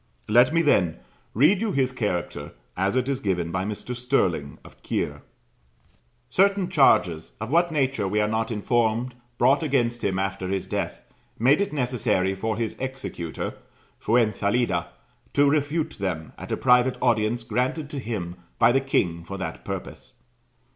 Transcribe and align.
Let 0.27 0.51
me, 0.51 0.63
then, 0.63 0.97
read 1.35 1.61
you 1.61 1.73
his 1.73 1.91
character 1.91 2.53
as 2.75 2.95
it 2.95 3.07
is 3.07 3.19
given 3.19 3.51
by 3.51 3.65
Mr. 3.65 3.95
Stirling, 3.95 4.57
of 4.65 4.81
Kier: 4.81 5.21
"Certain 6.27 6.69
charges, 6.69 7.33
of 7.39 7.51
what 7.51 7.71
nature 7.71 8.07
we 8.07 8.19
are 8.19 8.27
not 8.27 8.49
informed, 8.49 9.13
brought 9.37 9.61
against 9.61 10.03
him 10.03 10.17
after 10.17 10.47
his 10.47 10.65
death, 10.65 11.03
made 11.37 11.61
it 11.61 11.71
necessary 11.71 12.33
for 12.33 12.57
his 12.57 12.75
executor, 12.79 13.53
Fuensalida, 13.99 14.87
to 15.33 15.47
refute 15.47 15.99
them 15.99 16.33
at 16.35 16.51
a 16.51 16.57
private 16.57 16.97
audience 16.99 17.43
granted 17.43 17.87
to 17.91 17.99
him 17.99 18.37
by 18.57 18.71
the 18.71 18.81
king 18.81 19.23
for 19.23 19.37
that 19.37 19.63
purpose. 19.63 20.15